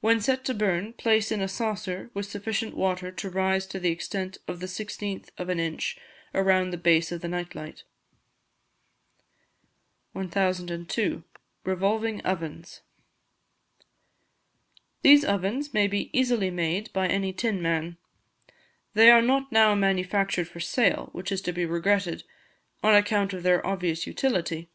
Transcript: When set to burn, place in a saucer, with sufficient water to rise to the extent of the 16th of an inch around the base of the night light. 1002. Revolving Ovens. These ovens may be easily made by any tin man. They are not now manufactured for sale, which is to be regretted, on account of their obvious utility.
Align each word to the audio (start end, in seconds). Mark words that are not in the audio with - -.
When 0.00 0.20
set 0.20 0.44
to 0.44 0.54
burn, 0.54 0.92
place 0.92 1.32
in 1.32 1.40
a 1.40 1.48
saucer, 1.48 2.10
with 2.14 2.26
sufficient 2.26 2.76
water 2.76 3.10
to 3.10 3.28
rise 3.28 3.66
to 3.66 3.80
the 3.80 3.90
extent 3.90 4.38
of 4.46 4.60
the 4.60 4.66
16th 4.68 5.30
of 5.36 5.48
an 5.48 5.58
inch 5.58 5.98
around 6.32 6.70
the 6.70 6.76
base 6.78 7.10
of 7.10 7.22
the 7.22 7.26
night 7.28 7.56
light. 7.56 7.82
1002. 10.12 11.24
Revolving 11.64 12.20
Ovens. 12.24 12.82
These 15.02 15.24
ovens 15.24 15.74
may 15.74 15.88
be 15.88 16.16
easily 16.16 16.52
made 16.52 16.92
by 16.92 17.08
any 17.08 17.32
tin 17.32 17.60
man. 17.60 17.96
They 18.94 19.10
are 19.10 19.20
not 19.20 19.50
now 19.50 19.74
manufactured 19.74 20.46
for 20.46 20.60
sale, 20.60 21.08
which 21.12 21.32
is 21.32 21.40
to 21.42 21.52
be 21.52 21.66
regretted, 21.66 22.22
on 22.84 22.94
account 22.94 23.32
of 23.32 23.42
their 23.42 23.66
obvious 23.66 24.06
utility. 24.06 24.68